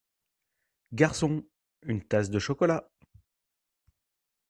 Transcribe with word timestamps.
Garçon! 0.93 1.45
une 1.83 2.01
tasse 2.03 2.31
de 2.31 2.39
chocolat!… 2.39 2.89